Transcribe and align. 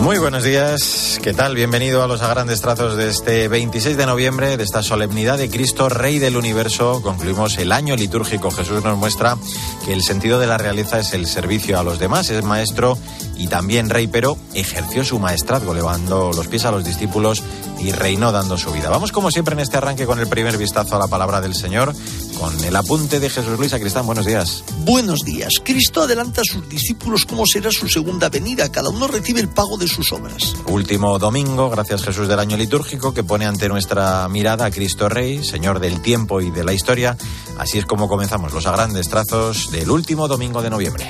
Muy 0.00 0.18
buenos 0.18 0.44
días, 0.44 1.20
¿qué 1.22 1.34
tal? 1.34 1.54
Bienvenido 1.54 2.02
a 2.02 2.06
los 2.06 2.22
grandes 2.22 2.62
trazos 2.62 2.96
de 2.96 3.10
este 3.10 3.48
26 3.48 3.98
de 3.98 4.06
noviembre, 4.06 4.56
de 4.56 4.64
esta 4.64 4.82
solemnidad 4.82 5.36
de 5.36 5.50
Cristo, 5.50 5.90
Rey 5.90 6.18
del 6.18 6.38
Universo. 6.38 7.02
Concluimos 7.02 7.58
el 7.58 7.70
año 7.70 7.96
litúrgico. 7.96 8.50
Jesús 8.50 8.82
nos 8.82 8.96
muestra 8.96 9.36
que 9.84 9.92
el 9.92 10.02
sentido 10.02 10.40
de 10.40 10.46
la 10.46 10.56
realeza 10.56 10.98
es 10.98 11.12
el 11.12 11.26
servicio 11.26 11.78
a 11.78 11.82
los 11.82 11.98
demás, 11.98 12.30
es 12.30 12.42
maestro 12.42 12.96
y 13.36 13.48
también 13.48 13.90
rey, 13.90 14.06
pero 14.06 14.38
ejerció 14.54 15.04
su 15.04 15.18
maestrazgo, 15.18 15.74
levando 15.74 16.30
los 16.34 16.48
pies 16.48 16.64
a 16.64 16.70
los 16.70 16.82
discípulos 16.82 17.42
y 17.78 17.92
reinó 17.92 18.32
dando 18.32 18.56
su 18.56 18.72
vida. 18.72 18.88
Vamos 18.88 19.12
como 19.12 19.30
siempre 19.30 19.52
en 19.52 19.60
este 19.60 19.76
arranque 19.76 20.06
con 20.06 20.18
el 20.18 20.28
primer 20.28 20.56
vistazo 20.56 20.96
a 20.96 20.98
la 20.98 21.08
palabra 21.08 21.42
del 21.42 21.54
Señor, 21.54 21.94
con 22.40 22.64
el 22.64 22.74
apunte 22.74 23.20
de 23.20 23.28
Jesús 23.28 23.58
Luis 23.58 23.70
Cristán. 23.74 24.06
Buenos 24.06 24.24
días. 24.24 24.64
Buenos 24.78 25.20
días. 25.20 25.52
Cristo 25.62 26.02
adelanta 26.02 26.40
a 26.40 26.44
sus 26.44 26.66
discípulos 26.70 27.26
cómo 27.26 27.44
será 27.44 27.70
su 27.70 27.86
segunda 27.86 28.30
venida. 28.30 28.72
Cada 28.72 28.88
uno 28.88 29.06
recibe 29.08 29.40
el 29.40 29.50
pago 29.50 29.76
de 29.76 29.86
sus 29.86 30.10
obras. 30.10 30.54
Último 30.66 31.18
domingo, 31.18 31.68
gracias 31.68 32.02
Jesús 32.02 32.28
del 32.28 32.38
año 32.38 32.56
litúrgico, 32.56 33.12
que 33.12 33.24
pone 33.24 33.44
ante 33.44 33.68
nuestra 33.68 34.26
mirada 34.28 34.64
a 34.64 34.70
Cristo 34.70 35.10
Rey, 35.10 35.44
Señor 35.44 35.80
del 35.80 36.00
tiempo 36.00 36.40
y 36.40 36.50
de 36.50 36.64
la 36.64 36.72
historia. 36.72 37.14
Así 37.58 37.76
es 37.76 37.84
como 37.84 38.08
comenzamos 38.08 38.54
los 38.54 38.66
a 38.66 38.72
grandes 38.72 39.10
trazos 39.10 39.70
del 39.70 39.90
último 39.90 40.26
domingo 40.26 40.62
de 40.62 40.70
noviembre. 40.70 41.08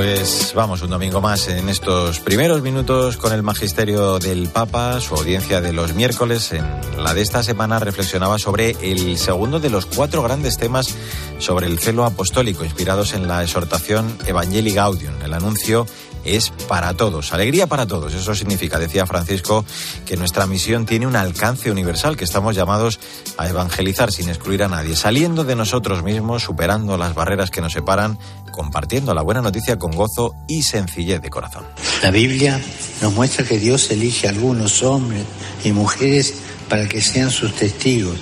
Pues 0.00 0.54
vamos 0.54 0.80
un 0.80 0.88
domingo 0.88 1.20
más 1.20 1.46
en 1.48 1.68
estos 1.68 2.20
primeros 2.20 2.62
minutos 2.62 3.18
con 3.18 3.34
el 3.34 3.42
magisterio 3.42 4.18
del 4.18 4.48
Papa, 4.48 4.98
su 4.98 5.14
audiencia 5.14 5.60
de 5.60 5.74
los 5.74 5.92
miércoles. 5.92 6.52
En 6.52 6.64
la 6.96 7.12
de 7.12 7.20
esta 7.20 7.42
semana 7.42 7.78
reflexionaba 7.78 8.38
sobre 8.38 8.70
el 8.80 9.18
segundo 9.18 9.60
de 9.60 9.68
los 9.68 9.84
cuatro 9.84 10.22
grandes 10.22 10.56
temas 10.56 10.96
sobre 11.38 11.66
el 11.66 11.78
celo 11.78 12.06
apostólico, 12.06 12.64
inspirados 12.64 13.12
en 13.12 13.28
la 13.28 13.42
exhortación 13.42 14.16
Evangelii 14.26 14.72
Gaudium, 14.72 15.20
el 15.22 15.34
anuncio 15.34 15.84
es 16.24 16.50
para 16.68 16.94
todos, 16.94 17.32
alegría 17.32 17.66
para 17.66 17.86
todos. 17.86 18.14
Eso 18.14 18.34
significa, 18.34 18.78
decía 18.78 19.06
Francisco, 19.06 19.64
que 20.06 20.16
nuestra 20.16 20.46
misión 20.46 20.86
tiene 20.86 21.06
un 21.06 21.16
alcance 21.16 21.70
universal, 21.70 22.16
que 22.16 22.24
estamos 22.24 22.54
llamados 22.54 23.00
a 23.36 23.48
evangelizar 23.48 24.12
sin 24.12 24.28
excluir 24.28 24.62
a 24.62 24.68
nadie, 24.68 24.96
saliendo 24.96 25.44
de 25.44 25.56
nosotros 25.56 26.02
mismos, 26.02 26.42
superando 26.42 26.96
las 26.96 27.14
barreras 27.14 27.50
que 27.50 27.60
nos 27.60 27.72
separan, 27.72 28.18
compartiendo 28.52 29.14
la 29.14 29.22
buena 29.22 29.42
noticia 29.42 29.78
con 29.78 29.92
gozo 29.92 30.34
y 30.48 30.62
sencillez 30.62 31.22
de 31.22 31.30
corazón. 31.30 31.64
La 32.02 32.10
Biblia 32.10 32.60
nos 33.00 33.12
muestra 33.12 33.44
que 33.44 33.58
Dios 33.58 33.90
elige 33.90 34.26
a 34.26 34.30
algunos 34.30 34.82
hombres 34.82 35.24
y 35.64 35.72
mujeres 35.72 36.34
para 36.68 36.88
que 36.88 37.00
sean 37.00 37.30
sus 37.30 37.54
testigos 37.54 38.18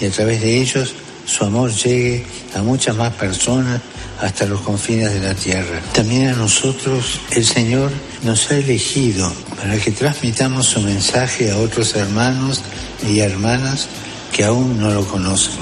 y 0.00 0.06
a 0.06 0.10
través 0.10 0.40
de 0.40 0.60
ellos 0.60 0.94
su 1.26 1.44
amor 1.44 1.72
llegue 1.72 2.24
a 2.54 2.62
muchas 2.62 2.96
más 2.96 3.12
personas 3.14 3.80
hasta 4.20 4.46
los 4.46 4.60
confines 4.60 5.12
de 5.12 5.20
la 5.20 5.34
tierra. 5.34 5.80
También 5.92 6.28
a 6.28 6.32
nosotros 6.34 7.20
el 7.30 7.44
Señor 7.44 7.90
nos 8.22 8.50
ha 8.50 8.56
elegido 8.56 9.30
para 9.56 9.76
que 9.78 9.90
transmitamos 9.92 10.66
su 10.66 10.80
mensaje 10.80 11.50
a 11.50 11.58
otros 11.58 11.94
hermanos 11.94 12.62
y 13.06 13.20
hermanas 13.20 13.88
que 14.32 14.44
aún 14.44 14.78
no 14.78 14.90
lo 14.90 15.06
conocen. 15.06 15.54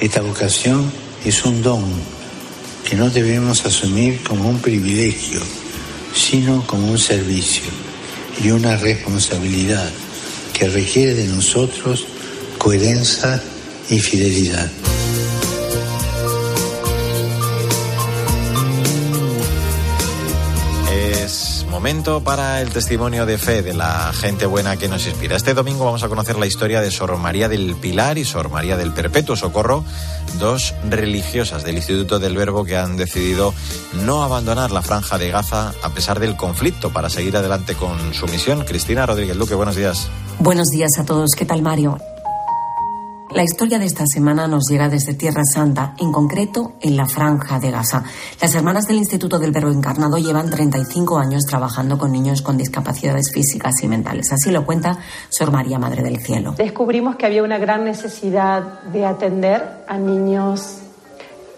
Esta 0.00 0.22
vocación 0.22 0.90
es 1.24 1.44
un 1.44 1.62
don 1.62 1.84
que 2.88 2.96
no 2.96 3.10
debemos 3.10 3.64
asumir 3.66 4.22
como 4.22 4.48
un 4.48 4.58
privilegio, 4.58 5.40
sino 6.14 6.66
como 6.66 6.90
un 6.90 6.98
servicio 6.98 7.64
y 8.42 8.50
una 8.50 8.76
responsabilidad 8.76 9.90
que 10.52 10.68
requiere 10.68 11.14
de 11.14 11.26
nosotros 11.26 12.06
coherencia 12.58 13.42
y 13.88 13.98
fidelidad. 13.98 14.70
Momento 21.70 22.22
para 22.22 22.60
el 22.60 22.70
testimonio 22.70 23.24
de 23.24 23.38
fe 23.38 23.62
de 23.62 23.72
la 23.72 24.12
gente 24.12 24.44
buena 24.44 24.76
que 24.76 24.88
nos 24.88 25.06
inspira. 25.06 25.36
Este 25.36 25.54
domingo 25.54 25.84
vamos 25.84 26.02
a 26.02 26.08
conocer 26.08 26.36
la 26.36 26.46
historia 26.46 26.80
de 26.80 26.90
Sor 26.90 27.16
María 27.16 27.48
del 27.48 27.76
Pilar 27.76 28.18
y 28.18 28.24
Sor 28.24 28.50
María 28.50 28.76
del 28.76 28.92
Perpetuo 28.92 29.36
Socorro, 29.36 29.84
dos 30.38 30.74
religiosas 30.88 31.62
del 31.64 31.76
Instituto 31.76 32.18
del 32.18 32.36
Verbo 32.36 32.64
que 32.64 32.76
han 32.76 32.96
decidido 32.96 33.54
no 34.04 34.24
abandonar 34.24 34.72
la 34.72 34.82
franja 34.82 35.16
de 35.16 35.30
Gaza 35.30 35.72
a 35.82 35.90
pesar 35.90 36.18
del 36.18 36.36
conflicto 36.36 36.90
para 36.90 37.08
seguir 37.08 37.36
adelante 37.36 37.74
con 37.74 38.12
su 38.12 38.26
misión. 38.26 38.64
Cristina 38.64 39.06
Rodríguez 39.06 39.36
Luque, 39.36 39.54
buenos 39.54 39.76
días. 39.76 40.08
Buenos 40.40 40.68
días 40.68 40.90
a 40.98 41.04
todos. 41.04 41.30
¿Qué 41.36 41.44
tal, 41.44 41.62
Mario? 41.62 41.98
La 43.32 43.44
historia 43.44 43.78
de 43.78 43.86
esta 43.86 44.06
semana 44.06 44.48
nos 44.48 44.68
llega 44.68 44.88
desde 44.88 45.14
Tierra 45.14 45.42
Santa, 45.44 45.94
en 45.98 46.10
concreto 46.10 46.72
en 46.80 46.96
la 46.96 47.06
Franja 47.06 47.60
de 47.60 47.70
Gaza. 47.70 48.02
Las 48.40 48.56
hermanas 48.56 48.88
del 48.88 48.96
Instituto 48.96 49.38
del 49.38 49.52
Verbo 49.52 49.70
Encarnado 49.70 50.18
llevan 50.18 50.50
35 50.50 51.16
años 51.16 51.44
trabajando 51.44 51.96
con 51.96 52.10
niños 52.10 52.42
con 52.42 52.56
discapacidades 52.56 53.30
físicas 53.32 53.84
y 53.84 53.86
mentales. 53.88 54.32
Así 54.32 54.50
lo 54.50 54.66
cuenta 54.66 54.98
Sor 55.28 55.52
María 55.52 55.78
Madre 55.78 56.02
del 56.02 56.20
Cielo. 56.20 56.54
Descubrimos 56.58 57.14
que 57.14 57.26
había 57.26 57.44
una 57.44 57.58
gran 57.58 57.84
necesidad 57.84 58.82
de 58.92 59.06
atender 59.06 59.84
a 59.86 59.96
niños 59.96 60.79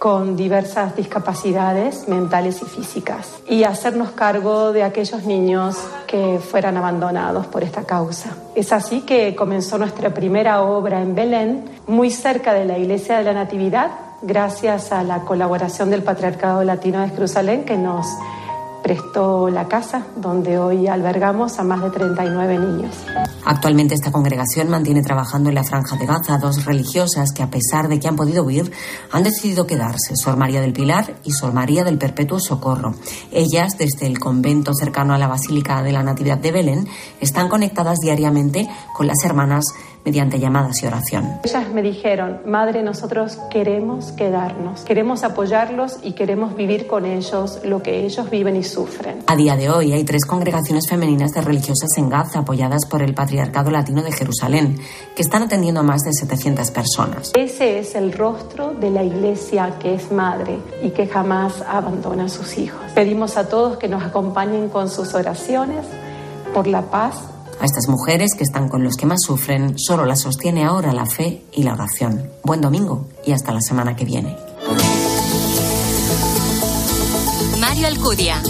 con 0.03 0.35
diversas 0.35 0.97
discapacidades 0.97 2.09
mentales 2.09 2.61
y 2.61 2.65
físicas 2.65 3.41
y 3.49 3.63
hacernos 3.63 4.11
cargo 4.11 4.73
de 4.73 4.83
aquellos 4.83 5.23
niños 5.27 5.77
que 6.09 6.41
fueran 6.41 6.77
abandonados 6.77 7.47
por 7.47 7.63
esta 7.63 7.85
causa. 7.85 8.31
Es 8.57 8.73
así 8.73 9.03
que 9.03 9.37
comenzó 9.37 9.79
nuestra 9.79 10.13
primera 10.13 10.63
obra 10.63 11.01
en 11.01 11.15
Belén, 11.15 11.67
muy 11.87 12.11
cerca 12.11 12.53
de 12.53 12.65
la 12.65 12.79
Iglesia 12.79 13.19
de 13.19 13.23
la 13.23 13.33
Natividad, 13.33 13.93
gracias 14.23 14.91
a 14.91 15.05
la 15.05 15.21
colaboración 15.21 15.89
del 15.89 16.03
Patriarcado 16.03 16.65
Latino 16.65 17.01
de 17.01 17.11
Jerusalén 17.11 17.65
que 17.65 17.79
nos 17.79 18.09
prestó 18.83 19.49
la 19.49 19.69
casa 19.69 20.07
donde 20.17 20.59
hoy 20.59 20.87
albergamos 20.87 21.59
a 21.59 21.63
más 21.63 21.83
de 21.83 21.91
39 21.91 22.59
niños. 22.59 22.95
Actualmente 23.45 23.95
esta 23.95 24.13
congregación 24.13 24.69
mantiene 24.69 25.03
trabajando 25.03 25.49
en 25.49 25.55
la 25.55 25.65
Franja 25.65 25.97
de 25.97 26.07
Gaza 26.07 26.39
dos 26.39 26.65
religiosas 26.65 27.33
que 27.33 27.43
a 27.43 27.51
pesar 27.51 27.89
de 27.89 27.99
que 27.99 28.09
han 28.09 28.17
podido 28.17 28.45
huir 28.45 28.73
han 29.11 29.23
decidido 29.23 29.67
quedarse, 29.67 30.17
Sor 30.17 30.37
María 30.37 30.61
del 30.61 30.73
Pilar 30.73 31.15
y 31.25 31.33
Sor 31.33 31.53
María 31.53 31.85
del 31.85 31.99
Perpetuo 31.99 32.41
Socorro. 32.41 32.95
Ellas, 33.31 33.79
desde 33.79 34.07
el 34.07 34.19
convento 34.19 34.75
cercano 34.75 35.15
a 35.15 35.19
la 35.19 35.29
Basílica 35.29 35.83
de 35.83 35.93
la 35.93 36.03
Natividad 36.03 36.39
de 36.39 36.53
Belén, 36.53 36.89
están 37.21 37.49
conectadas 37.49 37.99
diariamente 38.01 38.69
con 38.95 39.07
las 39.07 39.25
hermanas 39.25 39.65
mediante 40.05 40.39
llamadas 40.39 40.83
y 40.83 40.87
oración. 40.87 41.41
Ellas 41.45 41.69
me 41.73 41.83
dijeron, 41.83 42.41
Madre, 42.47 42.83
nosotros 42.83 43.39
queremos 43.51 44.13
quedarnos, 44.13 44.83
queremos 44.83 45.23
apoyarlos 45.25 45.99
y 46.03 46.13
queremos 46.13 46.57
vivir 46.57 46.87
con 46.87 47.05
ellos 47.05 47.61
lo 47.65 47.83
que 47.83 48.05
ellos 48.05 48.31
viven 48.31 48.57
y 48.57 48.65
sufren. 48.65 49.23
A 49.27 49.37
día 49.37 49.57
de 49.57 49.71
hoy 49.71 49.93
hay 49.93 50.05
tres 50.05 50.25
congregaciones 50.25 50.89
femeninas 50.89 51.33
de 51.33 51.41
religiosas 51.41 51.91
en 51.97 52.09
Gaza 52.09 52.41
apoyadas 52.41 52.87
por 52.87 53.03
el 53.03 53.15
Patriarcado 53.15 53.71
Latino 53.71 54.03
de 54.03 54.13
Jerusalén, 54.13 54.79
que 55.15 55.23
están 55.23 55.43
atendiendo 55.43 55.81
a 55.81 55.85
más 55.85 56.03
de 56.03 56.13
700 56.13 56.71
personas. 56.71 57.33
Ese 57.35 57.79
es 57.79 57.95
el 57.95 58.13
rostro 58.13 58.75
de 58.75 58.91
la 58.91 59.05
iglesia 59.05 59.75
que 59.79 59.95
es 59.95 60.11
madre 60.11 60.59
y 60.83 60.91
que 60.91 61.07
jamás 61.07 61.63
abandona 61.63 62.25
a 62.25 62.29
sus 62.29 62.59
hijos. 62.59 62.81
Pedimos 62.95 63.37
a 63.37 63.49
todos 63.49 63.79
que 63.79 63.89
nos 63.89 64.03
acompañen 64.03 64.69
con 64.69 64.89
sus 64.89 65.15
oraciones 65.15 65.87
por 66.53 66.67
la 66.67 66.83
paz 66.83 67.32
a 67.61 67.65
estas 67.65 67.89
mujeres 67.89 68.33
que 68.37 68.45
están 68.45 68.69
con 68.69 68.85
los 68.85 68.97
que 68.97 69.07
más 69.07 69.21
sufren, 69.23 69.79
solo 69.79 70.05
las 70.05 70.21
sostiene 70.21 70.65
ahora 70.65 70.93
la 70.93 71.07
fe 71.07 71.43
y 71.53 71.63
la 71.63 71.75
oración. 71.75 72.31
Buen 72.43 72.61
domingo 72.61 73.07
y 73.25 73.33
hasta 73.33 73.53
la 73.53 73.61
semana 73.61 73.97
que 73.97 74.05
viene. 74.05 74.37
Mario 77.59 77.87
Alcudia. 77.87 78.43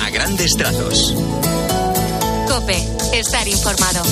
A 0.00 0.10
grandes 0.10 0.56
trazos. 0.56 1.14
Cope, 2.48 2.76
estar 3.18 3.48
informado. 3.48 4.02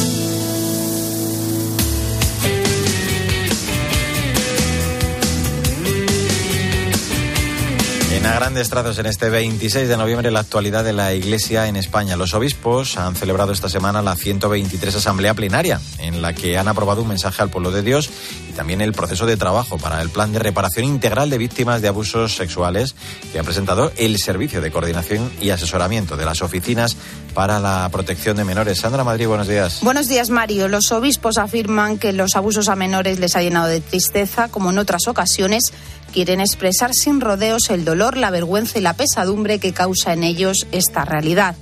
Grandes 8.40 8.70
trazos 8.70 8.98
en 8.98 9.04
este 9.04 9.28
26 9.28 9.86
de 9.86 9.98
noviembre 9.98 10.30
la 10.30 10.40
actualidad 10.40 10.82
de 10.82 10.94
la 10.94 11.12
Iglesia 11.12 11.68
en 11.68 11.76
España. 11.76 12.16
Los 12.16 12.32
obispos 12.32 12.96
han 12.96 13.14
celebrado 13.14 13.52
esta 13.52 13.68
semana 13.68 14.00
la 14.00 14.16
123 14.16 14.94
Asamblea 14.94 15.34
Plenaria, 15.34 15.78
en 15.98 16.22
la 16.22 16.32
que 16.32 16.56
han 16.56 16.66
aprobado 16.66 17.02
un 17.02 17.08
mensaje 17.08 17.42
al 17.42 17.50
pueblo 17.50 17.70
de 17.70 17.82
Dios 17.82 18.08
y 18.48 18.52
también 18.52 18.80
el 18.80 18.94
proceso 18.94 19.26
de 19.26 19.36
trabajo 19.36 19.76
para 19.76 20.00
el 20.00 20.08
plan 20.08 20.32
de 20.32 20.38
reparación 20.38 20.86
integral 20.86 21.28
de 21.28 21.36
víctimas 21.36 21.82
de 21.82 21.88
abusos 21.88 22.34
sexuales 22.34 22.94
que 23.30 23.38
ha 23.38 23.42
presentado 23.42 23.92
el 23.98 24.16
Servicio 24.16 24.62
de 24.62 24.70
Coordinación 24.70 25.30
y 25.42 25.50
Asesoramiento 25.50 26.16
de 26.16 26.24
las 26.24 26.40
Oficinas 26.40 26.96
para 27.34 27.60
la 27.60 27.88
Protección 27.90 28.36
de 28.36 28.44
Menores. 28.44 28.78
Sandra 28.78 29.04
Madrid, 29.04 29.26
buenos 29.26 29.48
días. 29.48 29.80
Buenos 29.82 30.08
días, 30.08 30.30
Mario. 30.30 30.68
Los 30.68 30.92
obispos 30.92 31.38
afirman 31.38 31.98
que 31.98 32.12
los 32.12 32.36
abusos 32.36 32.68
a 32.68 32.76
menores 32.76 33.18
les 33.18 33.36
ha 33.36 33.42
llenado 33.42 33.66
de 33.66 33.80
tristeza, 33.80 34.48
como 34.48 34.70
en 34.70 34.78
otras 34.78 35.08
ocasiones 35.08 35.72
quieren 36.12 36.40
expresar 36.40 36.92
sin 36.94 37.20
rodeos 37.20 37.70
el 37.70 37.84
dolor, 37.84 38.16
la 38.16 38.30
vergüenza 38.30 38.78
y 38.78 38.82
la 38.82 38.94
pesadumbre 38.94 39.58
que 39.58 39.72
causa 39.72 40.12
en 40.12 40.24
ellos 40.24 40.66
esta 40.72 41.04
realidad. 41.04 41.54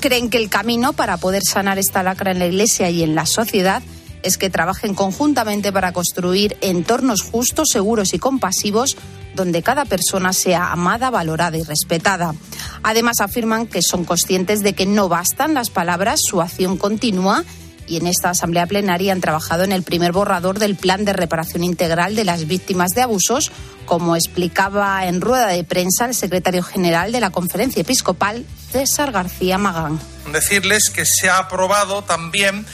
Creen 0.00 0.30
que 0.30 0.38
el 0.38 0.50
camino 0.50 0.92
para 0.92 1.16
poder 1.16 1.42
sanar 1.44 1.78
esta 1.78 2.02
lacra 2.02 2.32
en 2.32 2.38
la 2.38 2.46
Iglesia 2.46 2.90
y 2.90 3.02
en 3.02 3.14
la 3.14 3.26
sociedad 3.26 3.82
es 4.22 4.38
que 4.38 4.50
trabajen 4.50 4.94
conjuntamente 4.94 5.72
para 5.72 5.92
construir 5.92 6.56
entornos 6.60 7.22
justos, 7.22 7.68
seguros 7.70 8.14
y 8.14 8.18
compasivos 8.18 8.96
donde 9.34 9.62
cada 9.62 9.84
persona 9.84 10.32
sea 10.32 10.72
amada, 10.72 11.10
valorada 11.10 11.56
y 11.56 11.62
respetada. 11.62 12.34
Además, 12.82 13.20
afirman 13.20 13.66
que 13.66 13.82
son 13.82 14.04
conscientes 14.04 14.62
de 14.62 14.74
que 14.74 14.86
no 14.86 15.08
bastan 15.08 15.54
las 15.54 15.70
palabras, 15.70 16.20
su 16.22 16.40
acción 16.40 16.76
continúa 16.76 17.44
y 17.86 17.96
en 17.96 18.06
esta 18.06 18.30
asamblea 18.30 18.66
plenaria 18.66 19.12
han 19.12 19.20
trabajado 19.20 19.64
en 19.64 19.72
el 19.72 19.82
primer 19.82 20.12
borrador 20.12 20.58
del 20.58 20.76
plan 20.76 21.04
de 21.04 21.12
reparación 21.12 21.64
integral 21.64 22.14
de 22.14 22.24
las 22.24 22.46
víctimas 22.46 22.90
de 22.92 23.02
abusos, 23.02 23.50
como 23.86 24.16
explicaba 24.16 25.06
en 25.06 25.20
rueda 25.20 25.48
de 25.48 25.64
prensa 25.64 26.06
el 26.06 26.14
secretario 26.14 26.62
general 26.62 27.12
de 27.12 27.20
la 27.20 27.30
conferencia 27.30 27.82
episcopal, 27.82 28.46
César 28.70 29.12
García 29.12 29.58
Magán. 29.58 30.00
Decirles 30.32 30.90
que 30.90 31.04
se 31.04 31.28
ha 31.28 31.38
aprobado 31.38 32.02
también 32.02 32.64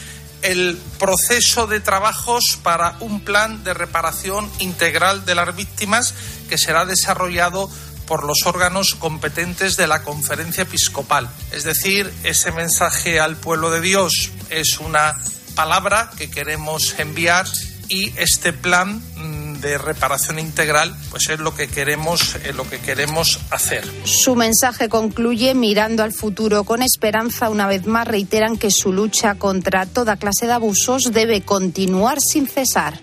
el 0.42 0.78
proceso 0.98 1.66
de 1.66 1.80
trabajos 1.80 2.58
para 2.62 2.96
un 3.00 3.20
plan 3.20 3.64
de 3.64 3.74
reparación 3.74 4.48
integral 4.60 5.24
de 5.24 5.34
las 5.34 5.56
víctimas 5.56 6.14
que 6.48 6.58
será 6.58 6.84
desarrollado 6.84 7.70
por 8.06 8.24
los 8.24 8.46
órganos 8.46 8.94
competentes 8.94 9.76
de 9.76 9.86
la 9.86 10.02
conferencia 10.02 10.62
episcopal. 10.62 11.28
Es 11.52 11.64
decir, 11.64 12.12
ese 12.24 12.50
mensaje 12.52 13.20
al 13.20 13.36
pueblo 13.36 13.70
de 13.70 13.82
Dios 13.82 14.30
es 14.48 14.78
una 14.80 15.16
palabra 15.54 16.10
que 16.16 16.30
queremos 16.30 16.98
enviar 16.98 17.46
y 17.88 18.12
este 18.16 18.52
plan 18.52 19.02
mm, 19.16 19.60
de 19.60 19.78
reparación 19.78 20.38
integral 20.38 20.94
pues 21.10 21.28
es 21.28 21.40
lo 21.40 21.54
que 21.54 21.68
queremos 21.68 22.36
es 22.44 22.54
lo 22.54 22.68
que 22.68 22.78
queremos 22.78 23.40
hacer. 23.50 23.84
Su 24.04 24.36
mensaje 24.36 24.88
concluye 24.88 25.54
mirando 25.54 26.02
al 26.02 26.12
futuro 26.12 26.64
con 26.64 26.82
esperanza 26.82 27.50
una 27.50 27.66
vez 27.66 27.86
más 27.86 28.06
reiteran 28.06 28.56
que 28.56 28.70
su 28.70 28.92
lucha 28.92 29.34
contra 29.34 29.86
toda 29.86 30.16
clase 30.16 30.46
de 30.46 30.52
abusos 30.52 31.12
debe 31.12 31.42
continuar 31.42 32.18
sin 32.20 32.46
cesar. 32.46 33.00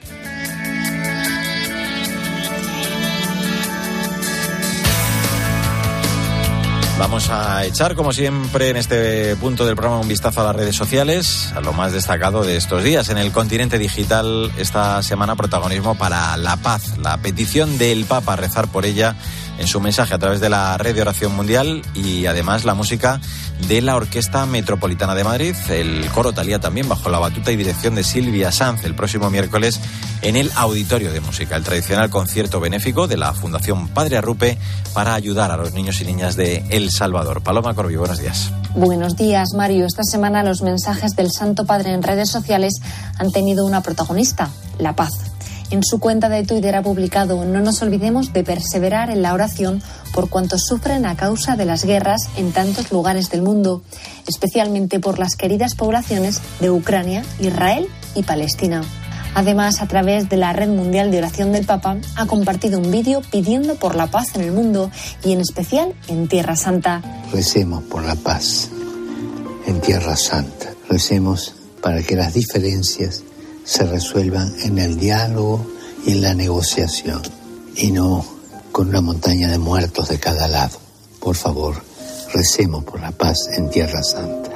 Vamos 6.98 7.30
a 7.30 7.66
echar, 7.66 7.94
como 7.94 8.14
siempre, 8.14 8.70
en 8.70 8.78
este 8.78 9.36
punto 9.36 9.66
del 9.66 9.76
programa 9.76 10.00
un 10.00 10.08
vistazo 10.08 10.40
a 10.42 10.46
las 10.46 10.56
redes 10.56 10.78
sociales, 10.78 11.52
a 11.54 11.60
lo 11.60 11.74
más 11.74 11.92
destacado 11.92 12.44
de 12.44 12.56
estos 12.56 12.86
días. 12.86 13.10
En 13.10 13.18
el 13.18 13.34
continente 13.34 13.78
digital, 13.78 14.50
esta 14.58 15.04
semana 15.04 15.36
protagonismo 15.36 15.96
para 15.96 16.38
la 16.38 16.56
paz, 16.56 16.98
la 16.98 17.18
petición 17.18 17.78
del 17.78 18.06
Papa 18.06 18.34
a 18.34 18.36
rezar 18.38 18.70
por 18.70 18.86
ella 18.86 19.14
en 19.57 19.68
su 19.68 19.80
mensaje 19.80 20.13
a 20.13 20.19
través 20.19 20.40
de 20.40 20.50
la 20.50 20.78
Red 20.78 20.96
de 20.96 21.02
Oración 21.02 21.36
Mundial 21.36 21.81
y 21.94 22.25
además 22.25 22.66
la 22.66 22.74
música 22.74 23.19
de 23.68 23.81
la 23.81 23.96
Orquesta 23.96 24.46
Metropolitana 24.46 25.16
de 25.16 25.24
Madrid. 25.24 25.56
El 25.69 26.06
coro 26.12 26.34
talía 26.34 26.60
también 26.60 26.90
bajo 26.90 27.10
la 27.10 27.19
batuta 27.19 27.52
y 27.52 27.56
dirección 27.56 27.96
de 27.96 28.04
Silvia 28.04 28.52
Sanz 28.52 28.84
el 28.84 28.96
próximo 28.96 29.30
miércoles 29.30 29.80
en 30.22 30.36
el 30.36 30.52
Auditorio 30.56 31.12
de 31.12 31.22
Música, 31.22 31.56
el 31.56 31.63
tradicional 31.63 32.10
concierto 32.10 32.60
benéfico 32.60 33.07
de 33.07 33.18
la 33.18 33.34
Fundación 33.34 33.88
Padre 33.88 34.18
Arrupe 34.18 34.57
para 34.94 35.13
ayudar 35.13 35.52
a 35.52 35.58
los 35.58 35.74
niños 35.74 36.01
y 36.01 36.06
niñas 36.06 36.36
de 36.36 36.66
El 36.69 36.92
Salvador. 36.92 37.42
Paloma 37.42 37.74
Corbi, 37.74 37.96
buenos 37.96 38.19
días. 38.19 38.51
Buenos 38.75 39.16
días, 39.16 39.50
Mario. 39.56 39.86
Esta 39.86 40.04
semana 40.04 40.44
los 40.44 40.62
mensajes 40.62 41.16
del 41.16 41.31
Santo 41.31 41.66
Padre 41.66 41.94
en 41.94 42.04
redes 42.04 42.30
sociales 42.30 42.74
han 43.18 43.31
tenido 43.31 43.66
una 43.66 43.81
protagonista, 43.81 44.50
la 44.80 44.96
paz. 44.96 45.25
En 45.72 45.84
su 45.84 46.00
cuenta 46.00 46.30
de 46.30 46.44
Twitter 46.44 46.76
ha 46.76 46.84
publicado 46.84 47.44
No 47.44 47.60
nos 47.60 47.82
olvidemos 47.82 48.34
de 48.34 48.44
perseverar 48.44 49.10
en 49.10 49.22
la 49.22 49.34
oración 49.34 49.82
por 50.14 50.30
cuantos 50.30 50.66
sufren 50.68 51.06
a 51.06 51.16
causa 51.16 51.56
de 51.56 51.66
las 51.66 51.84
guerras 51.84 52.22
en 52.38 52.52
tantos 52.52 52.92
lugares 52.92 53.30
del 53.30 53.42
mundo, 53.42 53.82
especialmente 54.28 55.00
por 55.00 55.20
las 55.20 55.36
queridas 55.36 55.76
poblaciones 55.76 56.42
de 56.60 56.70
Ucrania, 56.70 57.24
Israel 57.40 57.88
y 58.14 58.24
Palestina. 58.24 58.84
Además, 59.34 59.82
a 59.82 59.88
través 59.88 60.30
de 60.30 60.38
la 60.38 60.54
Red 60.54 60.70
Mundial 60.70 61.12
de 61.12 61.18
Oración 61.18 61.52
del 61.52 61.66
Papa, 61.66 61.98
ha 62.16 62.26
compartido 62.26 62.80
un 62.80 62.90
vídeo 62.90 63.22
pidiendo 63.32 63.76
por 63.76 63.96
la 63.96 64.08
paz 64.08 64.36
en 64.36 64.42
el 64.42 64.54
mundo 64.54 64.90
y 65.26 65.34
en 65.34 65.42
especial 65.42 65.94
en 66.08 66.30
Tierra 66.30 66.56
Santa. 66.56 67.02
Recemos 67.34 67.84
por 67.84 68.06
la 68.06 68.16
paz 68.16 68.70
en 69.68 69.82
Tierra 69.82 70.16
Santa. 70.16 70.74
Recemos 70.90 71.56
para 71.82 72.02
que 72.02 72.16
las 72.16 72.34
diferencias 72.34 73.24
se 73.66 73.84
resuelvan 73.84 74.54
en 74.64 74.78
el 74.78 74.98
diálogo 74.98 75.66
y 76.06 76.14
en 76.14 76.22
la 76.22 76.34
negociación 76.34 77.22
y 77.76 77.92
no 77.92 78.26
con 78.72 78.90
una 78.90 79.02
montaña 79.02 79.50
de 79.50 79.58
muertos 79.58 80.10
de 80.10 80.20
cada 80.20 80.48
lado. 80.48 80.78
Por 81.20 81.36
favor, 81.36 81.76
recemos 82.34 82.84
por 82.84 83.02
la 83.02 83.12
paz 83.12 83.50
en 83.58 83.70
Tierra 83.70 84.04
Santa. 84.04 84.55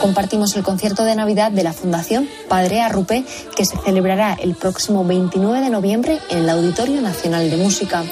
Compartimos 0.00 0.56
el 0.56 0.62
concierto 0.62 1.04
de 1.04 1.14
Navidad 1.14 1.52
de 1.52 1.62
la 1.62 1.74
Fundación 1.74 2.28
Padre 2.48 2.80
Arrupe 2.80 3.24
que 3.54 3.66
se 3.66 3.76
celebrará 3.76 4.32
el 4.34 4.54
próximo 4.54 5.04
29 5.04 5.60
de 5.60 5.70
noviembre 5.70 6.18
en 6.30 6.38
el 6.38 6.48
Auditorio 6.48 7.00
Nacional 7.00 7.50
de 7.50 7.56
Música, 7.56 8.02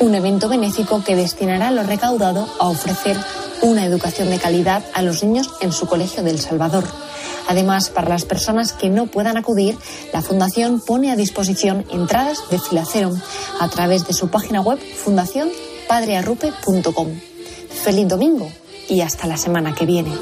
un 0.00 0.14
evento 0.14 0.48
benéfico 0.48 1.04
que 1.04 1.16
destinará 1.16 1.70
lo 1.70 1.82
recaudado 1.82 2.48
a 2.60 2.68
ofrecer 2.68 3.16
una 3.60 3.84
educación 3.84 4.30
de 4.30 4.38
calidad 4.38 4.82
a 4.94 5.02
los 5.02 5.22
niños 5.22 5.50
en 5.60 5.72
su 5.72 5.86
colegio 5.86 6.22
del 6.22 6.40
Salvador. 6.40 6.84
Además, 7.48 7.90
para 7.90 8.08
las 8.08 8.24
personas 8.24 8.72
que 8.72 8.88
no 8.88 9.06
puedan 9.06 9.36
acudir, 9.36 9.76
la 10.12 10.22
Fundación 10.22 10.80
pone 10.80 11.10
a 11.10 11.16
disposición 11.16 11.84
entradas 11.90 12.38
de 12.50 12.58
filacero 12.58 13.12
a 13.60 13.68
través 13.68 14.06
de 14.06 14.12
su 14.12 14.28
página 14.28 14.60
web 14.60 14.78
fundacionpadrearrupe.com. 14.78 17.08
Feliz 17.84 18.08
domingo 18.08 18.48
y 18.88 19.00
hasta 19.00 19.26
la 19.26 19.36
semana 19.36 19.74
que 19.74 19.86
viene. 19.86 20.12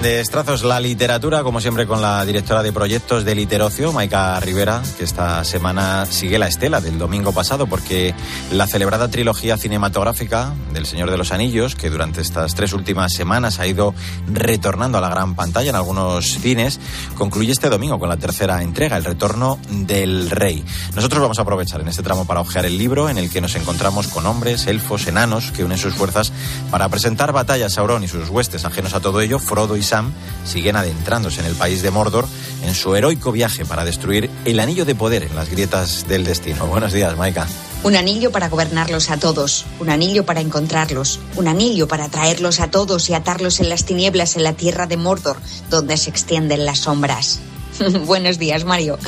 Grandes 0.00 0.30
trazos 0.30 0.62
la 0.62 0.78
literatura, 0.78 1.42
como 1.42 1.60
siempre 1.60 1.84
con 1.84 2.00
la 2.00 2.24
directora 2.24 2.62
de 2.62 2.72
proyectos 2.72 3.24
de 3.24 3.34
Literocio, 3.34 3.92
Maika 3.92 4.38
Rivera, 4.38 4.80
que 4.96 5.02
esta 5.02 5.42
semana 5.42 6.06
sigue 6.06 6.38
la 6.38 6.46
estela 6.46 6.80
del 6.80 7.00
domingo 7.00 7.32
pasado, 7.32 7.66
porque 7.66 8.14
la 8.52 8.68
celebrada 8.68 9.08
trilogía 9.08 9.56
cinematográfica 9.56 10.54
del 10.72 10.86
Señor 10.86 11.10
de 11.10 11.18
los 11.18 11.32
Anillos, 11.32 11.74
que 11.74 11.90
durante 11.90 12.20
estas 12.20 12.54
tres 12.54 12.74
últimas 12.74 13.12
semanas 13.12 13.58
ha 13.58 13.66
ido 13.66 13.92
retornando 14.32 14.98
a 14.98 15.00
la 15.00 15.08
gran 15.08 15.34
pantalla 15.34 15.70
en 15.70 15.76
algunos 15.76 16.26
cines, 16.26 16.78
concluye 17.16 17.50
este 17.50 17.68
domingo 17.68 17.98
con 17.98 18.08
la 18.08 18.18
tercera 18.18 18.62
entrega, 18.62 18.96
El 18.96 19.04
Retorno 19.04 19.58
del 19.68 20.30
Rey. 20.30 20.64
Nosotros 20.94 21.20
vamos 21.20 21.40
a 21.40 21.42
aprovechar 21.42 21.80
en 21.80 21.88
este 21.88 22.04
tramo 22.04 22.24
para 22.24 22.40
hojear 22.40 22.66
el 22.66 22.78
libro 22.78 23.08
en 23.08 23.18
el 23.18 23.30
que 23.30 23.40
nos 23.40 23.56
encontramos 23.56 24.06
con 24.06 24.26
hombres, 24.26 24.68
elfos, 24.68 25.08
enanos, 25.08 25.50
que 25.50 25.64
unen 25.64 25.76
sus 25.76 25.94
fuerzas 25.94 26.32
para 26.70 26.88
presentar 26.88 27.32
batallas 27.32 27.72
a 27.72 27.74
Sauron 27.74 28.04
y 28.04 28.08
sus 28.08 28.28
huestes 28.28 28.64
ajenos 28.64 28.94
a 28.94 29.00
todo 29.00 29.20
ello, 29.20 29.40
Frodo 29.40 29.76
y 29.76 29.87
Sam 29.88 30.12
siguen 30.44 30.76
adentrándose 30.76 31.40
en 31.40 31.46
el 31.46 31.54
país 31.54 31.82
de 31.82 31.90
Mordor 31.90 32.28
en 32.62 32.74
su 32.74 32.94
heroico 32.94 33.32
viaje 33.32 33.64
para 33.64 33.84
destruir 33.84 34.30
el 34.44 34.60
anillo 34.60 34.84
de 34.84 34.94
poder 34.94 35.22
en 35.22 35.34
las 35.34 35.50
grietas 35.50 36.06
del 36.08 36.24
destino. 36.24 36.66
Buenos 36.68 36.92
días, 36.92 37.16
Maika. 37.16 37.46
Un 37.84 37.96
anillo 37.96 38.32
para 38.32 38.48
gobernarlos 38.48 39.08
a 39.10 39.18
todos, 39.18 39.64
un 39.78 39.88
anillo 39.88 40.26
para 40.26 40.40
encontrarlos, 40.40 41.20
un 41.36 41.46
anillo 41.46 41.86
para 41.86 42.08
traerlos 42.08 42.58
a 42.60 42.70
todos 42.70 43.08
y 43.08 43.14
atarlos 43.14 43.60
en 43.60 43.68
las 43.68 43.84
tinieblas 43.84 44.36
en 44.36 44.42
la 44.42 44.52
tierra 44.52 44.86
de 44.86 44.96
Mordor, 44.96 45.36
donde 45.70 45.96
se 45.96 46.10
extienden 46.10 46.66
las 46.66 46.80
sombras. 46.80 47.40
Buenos 48.06 48.38
días, 48.38 48.64
Mario. 48.64 48.98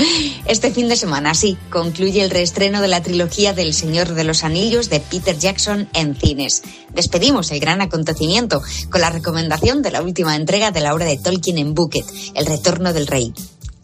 Este 0.47 0.71
fin 0.71 0.89
de 0.89 0.97
semana, 0.97 1.35
sí, 1.35 1.57
concluye 1.71 2.23
el 2.23 2.31
reestreno 2.31 2.81
de 2.81 2.89
la 2.89 3.03
trilogía 3.03 3.53
del 3.53 3.75
Señor 3.75 4.15
de 4.15 4.25
los 4.25 4.45
Anillos 4.45 4.91
de 4.91 5.01
Peter 5.01 5.37
Jackson 5.37 5.89
en 5.95 6.15
cines. 6.15 6.63
Despedimos 6.95 7.51
el 7.51 7.61
gran 7.61 7.81
acontecimiento 7.81 8.63
con 8.91 9.01
la 9.01 9.11
recomendación 9.11 9.83
de 9.83 9.91
la 9.91 10.03
última 10.03 10.37
entrega 10.37 10.71
de 10.71 10.81
la 10.81 10.95
obra 10.95 11.07
de 11.07 11.19
Tolkien 11.19 11.59
en 11.59 11.75
Bucket, 11.75 12.07
El 12.35 12.47
Retorno 12.47 12.93
del 12.93 13.07
Rey 13.07 13.33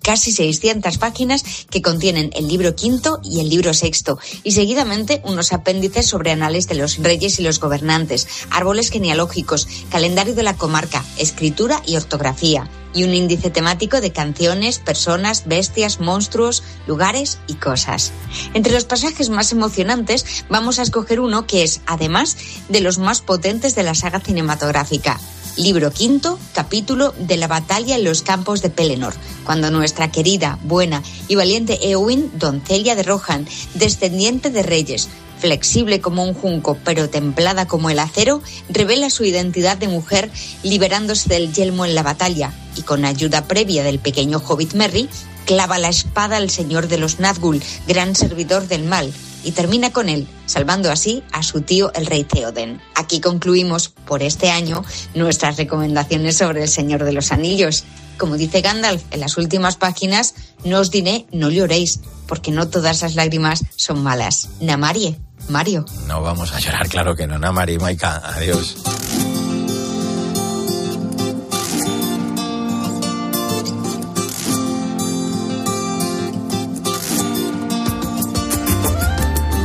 casi 0.07 0.31
600 0.31 0.99
páginas 0.99 1.43
que 1.69 1.83
contienen 1.83 2.31
el 2.35 2.47
libro 2.47 2.77
quinto 2.77 3.19
y 3.25 3.41
el 3.41 3.49
libro 3.49 3.75
sexto, 3.75 4.21
y 4.45 4.53
seguidamente 4.53 5.21
unos 5.25 5.53
apéndices 5.53 6.07
sobre 6.07 6.31
anales 6.31 6.69
de 6.69 6.77
los 6.77 6.99
reyes 6.99 7.41
y 7.41 7.43
los 7.43 7.59
gobernantes, 7.59 8.29
árboles 8.51 8.91
genealógicos, 8.91 9.67
calendario 9.91 10.37
de 10.37 10.45
la 10.45 10.57
comarca, 10.57 11.05
escritura 11.19 11.83
y 11.85 11.97
ortografía, 11.97 12.71
y 12.95 13.03
un 13.03 13.15
índice 13.15 13.51
temático 13.51 14.01
de 14.01 14.13
canciones, 14.13 14.79
personas, 14.79 15.43
bestias, 15.47 15.99
monstruos, 15.99 16.63
lugares 16.87 17.39
y 17.49 17.55
cosas. 17.55 18.13
Entre 18.55 18.73
los 18.73 18.85
pasajes 18.85 19.29
más 19.29 19.51
emocionantes 19.51 20.45
vamos 20.49 20.79
a 20.79 20.83
escoger 20.83 21.19
uno 21.19 21.49
que 21.49 21.65
es, 21.65 21.81
además, 21.85 22.37
de 22.69 22.81
los 22.81 22.99
más 22.99 23.23
potentes 23.23 23.75
de 23.75 23.83
la 23.83 23.97
saga 23.97 24.21
cinematográfica 24.21 25.19
libro 25.57 25.91
quinto, 25.91 26.39
capítulo 26.53 27.15
de 27.19 27.37
la 27.37 27.49
batalla 27.49 27.97
en 27.97 28.05
los 28.05 28.23
campos 28.23 28.63
de 28.63 28.71
Pelennor, 28.71 29.15
cuando 29.45 29.71
nuestra 29.71 30.11
querida, 30.11 30.59
buena 30.63 31.03
y 31.29 31.35
valiente 31.35 31.79
Eowyn, 31.91 32.31
doncella 32.39 32.95
de 32.95 33.03
Rohan, 33.03 33.47
descendiente 33.75 34.51
de 34.51 34.63
reyes, 34.63 35.09
flexible 35.39 36.01
como 36.01 36.25
un 36.25 36.35
junco 36.35 36.77
pero 36.85 37.09
templada 37.09 37.67
como 37.67 37.91
el 37.91 37.99
acero, 37.99 38.43
revela 38.69 39.11
su 39.11 39.25
identidad 39.25 39.77
de 39.77 39.89
mujer 39.89 40.31
liberándose 40.63 41.29
del 41.29 41.53
yelmo 41.53 41.85
en 41.85 41.95
la 41.95 42.03
batalla 42.03 42.53
y 42.77 42.83
con 42.83 43.05
ayuda 43.05 43.47
previa 43.47 43.83
del 43.83 43.99
pequeño 43.99 44.43
hobbit 44.47 44.75
Merry, 44.75 45.09
clava 45.47 45.79
la 45.79 45.89
espada 45.89 46.37
al 46.37 46.51
señor 46.51 46.89
de 46.89 46.99
los 46.99 47.19
Nazgûl, 47.19 47.63
gran 47.87 48.15
servidor 48.15 48.67
del 48.67 48.85
mal, 48.85 49.13
y 49.47 49.53
termina 49.53 49.93
con 49.93 50.09
él, 50.09 50.26
salvando 50.47 50.91
así 50.91 51.23
a 51.31 51.45
su 51.45 51.61
tío 51.61 51.93
el 51.95 52.07
rey 52.07 52.25
Theoden. 52.25 52.83
Aquí 52.97 53.21
concluimos 53.21 53.88
por 53.88 54.25
este 54.25 54.50
año 54.50 54.85
nuestras 55.15 55.57
recomendaciones 55.57 56.37
sobre 56.37 56.65
el 56.65 56.69
Señor 56.69 57.05
de 57.05 57.12
los 57.12 57.31
Anillos. 57.31 57.85
Como 58.19 58.37
dice 58.37 58.61
Gandalf 58.61 59.05
en 59.12 59.21
las 59.21 59.37
últimas 59.37 59.76
páginas, 59.76 60.35
no 60.65 60.81
os 60.81 60.91
diré 60.91 61.26
no 61.31 61.49
lloréis, 61.49 62.00
porque 62.26 62.50
no 62.50 62.69
todas 62.69 63.03
las 63.03 63.15
lágrimas 63.15 63.62
son 63.76 64.03
malas. 64.03 64.49
Namarie, 64.61 65.17
Mario. 65.49 65.85
No 66.09 66.23
vamos 66.23 66.53
a 66.53 66.59
llorar, 66.59 66.88
claro 66.88 67.15
que 67.15 67.29
no. 67.29 67.38
Namarie, 67.38 67.79
Maika, 67.79 68.17
adiós. 68.25 68.76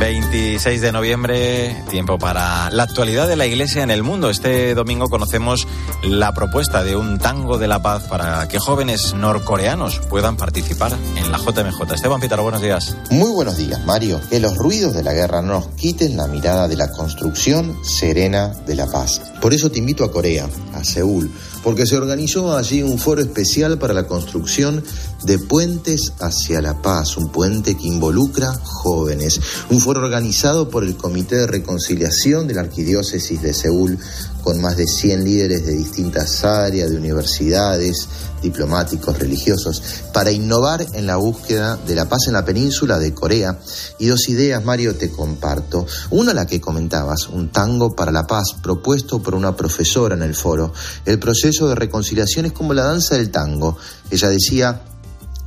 26 0.02 0.80
de 0.80 0.90
noviembre, 0.90 1.84
tiempo 1.88 2.18
para 2.18 2.70
la 2.70 2.82
actualidad 2.82 3.28
de 3.28 3.36
la 3.36 3.46
Iglesia 3.46 3.84
en 3.84 3.90
el 3.92 4.02
mundo. 4.02 4.30
Este 4.30 4.74
domingo 4.74 5.08
conocemos 5.08 5.68
la 6.02 6.34
propuesta 6.34 6.82
de 6.82 6.96
un 6.96 7.20
tango 7.20 7.56
de 7.56 7.68
la 7.68 7.82
paz 7.82 8.02
para 8.08 8.48
que 8.48 8.58
jóvenes 8.58 9.14
norcoreanos 9.14 10.00
puedan 10.10 10.36
participar 10.36 10.92
en 11.14 11.30
la 11.30 11.38
JMJ. 11.38 11.92
Esteban 11.94 12.20
Pitaro, 12.20 12.42
buenos 12.42 12.60
días. 12.60 12.96
Muy 13.10 13.30
buenos 13.30 13.56
días, 13.56 13.84
Mario. 13.84 14.20
Que 14.28 14.40
los 14.40 14.56
ruidos 14.56 14.92
de 14.92 15.04
la 15.04 15.12
guerra 15.12 15.40
no 15.40 15.52
nos 15.52 15.68
quiten 15.76 16.16
la 16.16 16.26
mirada 16.26 16.66
de 16.66 16.74
la 16.74 16.90
construcción 16.90 17.78
serena 17.84 18.48
de 18.48 18.74
la 18.74 18.88
paz. 18.88 19.20
Por 19.40 19.54
eso 19.54 19.70
te 19.70 19.78
invito 19.78 20.02
a 20.02 20.10
Corea, 20.10 20.48
a 20.74 20.82
Seúl 20.82 21.30
porque 21.62 21.86
se 21.86 21.96
organizó 21.96 22.56
allí 22.56 22.82
un 22.82 22.98
foro 22.98 23.20
especial 23.20 23.78
para 23.78 23.94
la 23.94 24.06
construcción 24.06 24.82
de 25.24 25.38
puentes 25.38 26.12
hacia 26.18 26.60
la 26.60 26.82
paz, 26.82 27.16
un 27.16 27.30
puente 27.30 27.76
que 27.76 27.86
involucra 27.86 28.52
jóvenes, 28.62 29.40
un 29.70 29.80
foro 29.80 30.00
organizado 30.00 30.68
por 30.68 30.84
el 30.84 30.96
Comité 30.96 31.36
de 31.36 31.46
Reconciliación 31.46 32.46
de 32.46 32.54
la 32.54 32.62
Arquidiócesis 32.62 33.40
de 33.40 33.54
Seúl, 33.54 33.98
con 34.42 34.60
más 34.60 34.76
de 34.76 34.86
100 34.86 35.24
líderes 35.24 35.64
de 35.64 35.72
distintas 35.72 36.44
áreas, 36.44 36.90
de 36.90 36.96
universidades, 36.96 38.08
diplomáticos, 38.42 39.18
religiosos, 39.18 39.82
para 40.12 40.32
innovar 40.32 40.84
en 40.94 41.06
la 41.06 41.16
búsqueda 41.16 41.76
de 41.76 41.94
la 41.94 42.08
paz 42.08 42.26
en 42.26 42.34
la 42.34 42.44
península 42.44 42.98
de 42.98 43.14
Corea. 43.14 43.58
Y 43.98 44.06
dos 44.06 44.28
ideas, 44.28 44.64
Mario, 44.64 44.96
te 44.96 45.10
comparto. 45.10 45.86
Una, 46.10 46.34
la 46.34 46.46
que 46.46 46.60
comentabas, 46.60 47.28
un 47.28 47.50
tango 47.50 47.94
para 47.94 48.10
la 48.10 48.26
paz, 48.26 48.56
propuesto 48.60 49.22
por 49.22 49.36
una 49.36 49.56
profesora 49.56 50.16
en 50.16 50.22
el 50.22 50.34
foro. 50.34 50.72
El 51.06 51.20
proceso 51.20 51.51
de 51.52 51.74
reconciliación 51.74 52.46
es 52.46 52.52
como 52.52 52.74
la 52.74 52.84
danza 52.84 53.16
del 53.16 53.30
tango. 53.30 53.76
Ella 54.10 54.28
decía, 54.28 54.82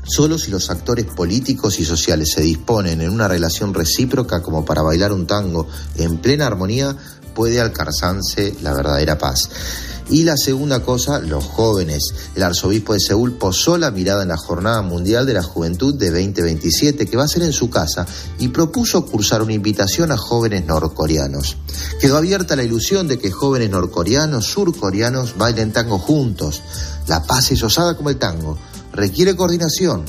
Solo 0.07 0.37
si 0.37 0.51
los 0.51 0.69
actores 0.69 1.05
políticos 1.05 1.79
y 1.79 1.85
sociales 1.85 2.29
se 2.35 2.41
disponen 2.41 3.01
en 3.01 3.09
una 3.09 3.27
relación 3.27 3.73
recíproca 3.73 4.43
como 4.43 4.63
para 4.63 4.83
bailar 4.83 5.11
un 5.11 5.25
tango 5.25 5.67
en 5.95 6.17
plena 6.17 6.45
armonía, 6.45 6.95
puede 7.33 7.59
alcanzarse 7.59 8.55
la 8.61 8.73
verdadera 8.73 9.17
paz. 9.17 9.49
Y 10.09 10.23
la 10.23 10.37
segunda 10.37 10.83
cosa, 10.83 11.19
los 11.19 11.43
jóvenes. 11.43 12.13
El 12.35 12.43
arzobispo 12.43 12.93
de 12.93 12.99
Seúl 12.99 13.33
posó 13.33 13.77
la 13.77 13.89
mirada 13.89 14.21
en 14.21 14.29
la 14.29 14.37
Jornada 14.37 14.83
Mundial 14.83 15.25
de 15.25 15.33
la 15.33 15.41
Juventud 15.41 15.95
de 15.95 16.11
2027, 16.11 17.07
que 17.07 17.17
va 17.17 17.23
a 17.23 17.27
ser 17.27 17.41
en 17.41 17.53
su 17.53 17.71
casa, 17.71 18.05
y 18.37 18.49
propuso 18.49 19.05
cursar 19.05 19.41
una 19.41 19.53
invitación 19.53 20.11
a 20.11 20.17
jóvenes 20.17 20.65
norcoreanos. 20.65 21.57
Quedó 21.99 22.17
abierta 22.17 22.55
la 22.55 22.63
ilusión 22.63 23.07
de 23.07 23.17
que 23.17 23.31
jóvenes 23.31 23.71
norcoreanos, 23.71 24.45
surcoreanos, 24.45 25.37
bailen 25.37 25.71
tango 25.71 25.97
juntos. 25.97 26.61
La 27.07 27.23
paz 27.23 27.51
es 27.51 27.63
osada 27.63 27.97
como 27.97 28.11
el 28.11 28.17
tango. 28.17 28.59
Requiere 28.93 29.35
coordinación, 29.35 30.05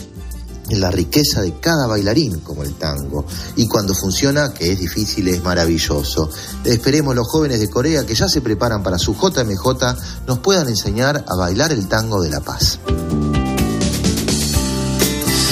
la 0.70 0.90
riqueza 0.90 1.42
de 1.42 1.58
cada 1.58 1.86
bailarín, 1.86 2.40
como 2.40 2.62
el 2.62 2.74
tango. 2.74 3.24
Y 3.56 3.68
cuando 3.68 3.94
funciona, 3.94 4.52
que 4.52 4.72
es 4.72 4.78
difícil, 4.78 5.28
es 5.28 5.42
maravilloso. 5.42 6.28
Esperemos 6.64 7.14
los 7.14 7.28
jóvenes 7.28 7.60
de 7.60 7.70
Corea 7.70 8.04
que 8.04 8.14
ya 8.14 8.28
se 8.28 8.40
preparan 8.40 8.82
para 8.82 8.98
su 8.98 9.14
JMJ 9.14 10.26
nos 10.26 10.38
puedan 10.40 10.68
enseñar 10.68 11.24
a 11.26 11.36
bailar 11.36 11.72
el 11.72 11.88
tango 11.88 12.20
de 12.20 12.30
la 12.30 12.40
paz 12.40 12.78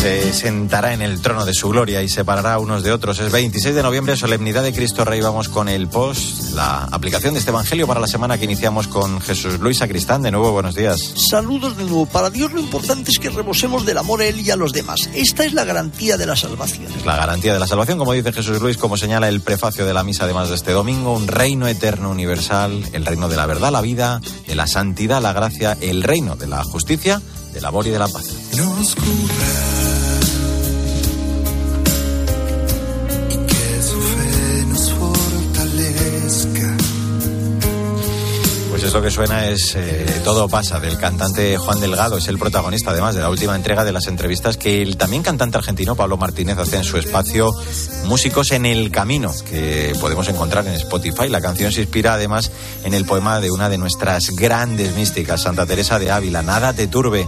se 0.04 0.34
sentará 0.34 0.92
en 0.92 1.00
el 1.00 1.22
trono 1.22 1.46
de 1.46 1.54
su 1.54 1.70
gloria 1.70 2.02
y 2.02 2.10
separará 2.10 2.58
unos 2.58 2.82
de 2.82 2.92
otros. 2.92 3.20
Es 3.20 3.32
26 3.32 3.74
de 3.74 3.82
noviembre, 3.82 4.18
solemnidad 4.18 4.62
de 4.62 4.74
Cristo 4.74 5.02
Rey. 5.02 5.22
Vamos 5.22 5.48
con 5.48 5.66
el 5.66 5.88
post, 5.88 6.52
la 6.52 6.84
aplicación 6.92 7.32
de 7.32 7.38
este 7.38 7.52
Evangelio 7.52 7.86
para 7.86 8.00
la 8.00 8.06
semana 8.06 8.36
que 8.36 8.44
iniciamos 8.44 8.86
con 8.86 9.18
Jesús 9.22 9.58
Luis 9.60 9.78
Sacristán. 9.78 10.20
De 10.20 10.30
nuevo, 10.30 10.52
buenos 10.52 10.74
días. 10.74 11.14
Saludos 11.16 11.78
de 11.78 11.84
nuevo. 11.84 12.04
Para 12.04 12.28
Dios 12.28 12.52
lo 12.52 12.60
importante 12.60 13.12
es 13.12 13.18
que 13.18 13.30
rebosemos 13.30 13.86
del 13.86 13.96
amor 13.96 14.20
a 14.20 14.26
Él 14.26 14.40
y 14.40 14.50
a 14.50 14.56
los 14.56 14.74
demás. 14.74 15.08
Esta 15.14 15.46
es 15.46 15.54
la 15.54 15.64
garantía 15.64 16.18
de 16.18 16.26
la 16.26 16.36
salvación. 16.36 16.92
Es 16.94 17.06
la 17.06 17.16
garantía 17.16 17.54
de 17.54 17.60
la 17.60 17.66
salvación, 17.66 17.96
como 17.96 18.12
dice 18.12 18.30
Jesús 18.30 18.60
Luis, 18.60 18.76
como 18.76 18.98
señala 18.98 19.30
el 19.30 19.40
prefacio 19.40 19.86
de 19.86 19.94
la 19.94 20.04
misa, 20.04 20.24
además 20.24 20.50
de 20.50 20.56
este 20.56 20.72
domingo, 20.72 21.14
un 21.14 21.28
reino 21.28 21.66
eterno 21.66 22.10
universal, 22.10 22.84
el 22.92 23.06
reino 23.06 23.30
de 23.30 23.36
la 23.36 23.46
verdad, 23.46 23.72
la 23.72 23.80
vida, 23.80 24.20
de 24.46 24.54
la 24.54 24.66
santidad, 24.66 25.22
la 25.22 25.32
gracia, 25.32 25.78
el 25.80 26.02
reino 26.02 26.36
de 26.36 26.46
la 26.46 26.62
justicia, 26.62 27.22
del 27.54 27.64
amor 27.64 27.86
y 27.86 27.90
de 27.90 27.98
la 27.98 28.08
paz. 28.08 28.26
Que 39.02 39.10
suena 39.10 39.48
es 39.48 39.74
eh, 39.74 40.20
Todo 40.22 40.48
pasa, 40.48 40.78
del 40.78 40.96
cantante 40.96 41.56
Juan 41.58 41.80
Delgado. 41.80 42.16
Es 42.16 42.28
el 42.28 42.38
protagonista, 42.38 42.92
además, 42.92 43.16
de 43.16 43.22
la 43.22 43.28
última 43.28 43.56
entrega 43.56 43.84
de 43.84 43.92
las 43.92 44.06
entrevistas 44.06 44.56
que 44.56 44.82
el 44.82 44.96
también 44.96 45.22
cantante 45.22 45.58
argentino 45.58 45.96
Pablo 45.96 46.16
Martínez 46.16 46.56
hace 46.58 46.76
en 46.76 46.84
su 46.84 46.96
espacio 46.96 47.50
Músicos 48.04 48.52
en 48.52 48.64
el 48.64 48.92
Camino, 48.92 49.32
que 49.50 49.94
podemos 50.00 50.28
encontrar 50.28 50.66
en 50.68 50.74
Spotify. 50.74 51.28
La 51.28 51.40
canción 51.40 51.72
se 51.72 51.80
inspira, 51.82 52.14
además, 52.14 52.52
en 52.84 52.94
el 52.94 53.04
poema 53.04 53.40
de 53.40 53.50
una 53.50 53.68
de 53.68 53.78
nuestras 53.78 54.30
grandes 54.30 54.94
místicas, 54.94 55.42
Santa 55.42 55.66
Teresa 55.66 55.98
de 55.98 56.12
Ávila, 56.12 56.42
Nada 56.42 56.72
te 56.72 56.86
turbe. 56.86 57.26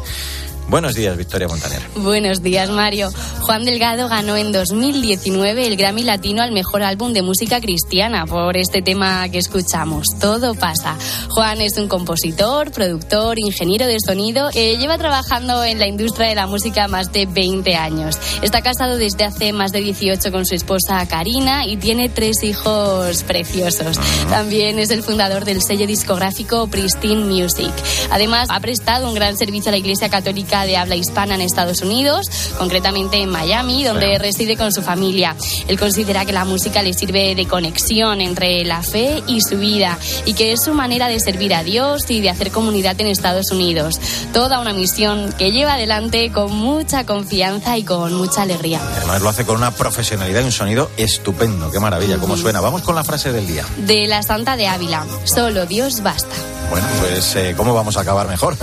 Buenos 0.69 0.95
días, 0.97 1.17
Victoria 1.17 1.47
Montaner. 1.47 1.81
Buenos 1.95 2.43
días, 2.43 2.69
Mario. 2.71 3.11
Juan 3.43 3.65
Delgado 3.65 4.09
ganó 4.09 4.37
en 4.37 4.51
2019 4.51 5.65
el 5.65 5.77
Grammy 5.77 6.03
Latino 6.03 6.43
al 6.43 6.51
mejor 6.51 6.83
álbum 6.83 7.13
de 7.13 7.23
música 7.23 7.61
cristiana 7.61 8.27
por 8.27 8.57
este 8.57 8.83
tema 8.83 9.29
que 9.29 9.39
escuchamos, 9.39 10.09
Todo 10.21 10.55
pasa. 10.55 10.97
Juan 11.31 11.61
es 11.61 11.79
un 11.79 11.87
compositor, 11.87 12.73
productor, 12.73 13.39
ingeniero 13.39 13.87
de 13.87 13.99
sonido 14.05 14.51
que 14.53 14.77
lleva 14.77 14.99
trabajando 14.99 15.63
en 15.63 15.79
la 15.79 15.87
industria 15.87 16.29
de 16.29 16.35
la 16.35 16.49
música 16.49 16.89
más 16.89 17.13
de 17.13 17.27
20 17.27 17.77
años. 17.77 18.19
Está 18.43 18.61
casado 18.61 18.97
desde 18.97 19.25
hace 19.25 19.53
más 19.53 19.71
de 19.71 19.83
18 19.83 20.33
con 20.33 20.45
su 20.45 20.57
esposa 20.57 21.07
Karina 21.07 21.65
y 21.65 21.77
tiene 21.77 22.09
tres 22.09 22.43
hijos 22.43 23.23
preciosos. 23.23 24.01
También 24.31 24.81
es 24.81 24.91
el 24.91 25.05
fundador 25.05 25.45
del 25.45 25.63
sello 25.63 25.87
discográfico 25.87 26.67
Pristine 26.67 27.25
Music. 27.25 27.73
Además, 28.11 28.49
ha 28.51 28.59
prestado 28.59 29.09
un 29.09 29.15
gran 29.15 29.37
servicio 29.37 29.69
a 29.69 29.73
la 29.73 29.79
Iglesia 29.79 30.09
Católica 30.09 30.56
de 30.65 30.77
habla 30.77 30.97
hispana 30.97 31.35
en 31.35 31.41
Estados 31.41 31.83
Unidos, 31.83 32.27
concretamente 32.59 33.19
en 33.19 33.29
Miami, 33.29 33.85
donde 33.85 34.19
reside 34.19 34.57
con 34.57 34.73
su 34.73 34.83
familia. 34.83 35.37
Él 35.69 35.79
considera 35.79 36.25
que 36.25 36.33
la 36.33 36.45
música 36.45 36.83
le 36.83 36.95
sirve 36.95 37.35
de 37.35 37.47
conexión 37.47 38.21
entre 38.21 38.65
la 38.65 38.83
fe 38.83 39.23
y 39.27 39.41
su 39.41 39.59
vida 39.59 39.99
y 40.25 40.35
que 40.35 40.53
es 40.53 40.63
su 40.63 40.75
manera 40.75 41.09
de 41.09 41.21
servir 41.21 41.55
a 41.55 41.63
Dios 41.63 42.03
y 42.09 42.21
de 42.21 42.31
hacer 42.31 42.51
comunidad 42.51 43.01
en 43.01 43.09
Estados 43.09 43.51
Unidos. 43.51 44.01
Toda 44.33 44.61
una 44.61 44.73
misión 44.73 45.33
que 45.37 45.53
lleva 45.53 45.75
adelante 45.75 46.31
con 46.33 46.53
mucha 46.53 47.05
confianza 47.05 47.77
y 47.79 47.85
con 47.85 48.15
mucha 48.15 48.43
alegría. 48.43 48.81
Además 48.97 49.23
lo 49.23 49.29
hace 49.29 49.45
con 49.45 49.57
una 49.57 49.73
profesionalidad 49.73 50.41
y 50.43 50.45
un 50.45 50.53
sonido 50.53 50.91
estupendo. 50.97 51.71
Qué 51.71 51.81
maravilla, 51.81 52.19
cómo 52.19 52.37
suena. 52.37 52.61
Vamos 52.61 52.83
con 52.83 52.95
la 52.95 53.05
frase 53.05 53.33
del 53.33 53.47
día. 53.47 53.65
De 53.79 54.07
la 54.07 54.23
Santa 54.23 54.57
de 54.57 54.69
Ávila. 54.69 55.05
Solo 55.25 55.67
Dios 55.67 56.03
basta. 56.03 56.56
Bueno, 56.71 56.87
pues 57.01 57.37
eh, 57.37 57.55
¿cómo 57.57 57.75
vamos 57.75 57.97
a 57.97 58.01
acabar 58.01 58.29
mejor? 58.29 58.57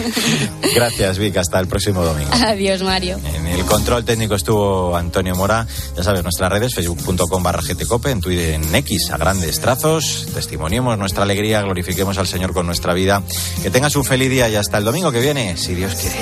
Gracias, 0.74 1.18
Vic. 1.18 1.36
Hasta 1.36 1.60
el 1.60 1.66
próximo 1.66 2.02
domingo. 2.02 2.30
Adiós, 2.32 2.82
Mario. 2.82 3.18
En 3.34 3.46
el 3.46 3.64
control 3.64 4.04
técnico 4.04 4.34
estuvo 4.34 4.96
Antonio 4.96 5.34
Mora. 5.34 5.66
Ya 5.96 6.02
sabes, 6.02 6.22
nuestras 6.22 6.50
redes, 6.50 6.74
facebook.com 6.74 7.42
barra 7.42 7.62
gtcope, 7.62 8.10
en 8.10 8.20
Twitter, 8.20 8.54
en 8.54 8.74
X, 8.74 9.10
a 9.10 9.18
grandes 9.18 9.60
trazos. 9.60 10.26
Testimoniemos 10.34 10.98
nuestra 10.98 11.24
alegría, 11.24 11.62
glorifiquemos 11.62 12.18
al 12.18 12.26
Señor 12.26 12.52
con 12.52 12.66
nuestra 12.66 12.94
vida. 12.94 13.22
Que 13.62 13.70
tengas 13.70 13.96
un 13.96 14.04
feliz 14.04 14.30
día 14.30 14.48
y 14.48 14.56
hasta 14.56 14.78
el 14.78 14.84
domingo 14.84 15.12
que 15.12 15.20
viene, 15.20 15.56
si 15.56 15.74
Dios 15.74 15.94
quiere. 15.94 16.16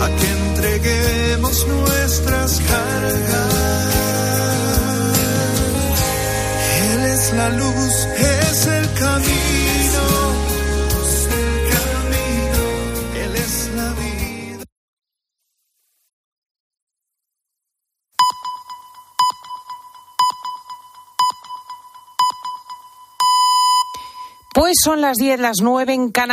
A 0.00 0.08
que 0.08 0.30
entreguemos 0.30 1.66
nuestras 1.66 2.60
cargas. 2.60 3.51
La 7.42 7.48
luz 7.48 8.06
es 8.06 8.66
el 8.68 8.86
camino. 9.00 9.52
Pues 24.54 24.74
son 24.84 25.00
las 25.00 25.16
10, 25.16 25.40
las 25.40 25.56
9 25.60 25.92
en 25.92 26.10
Canadá. 26.10 26.22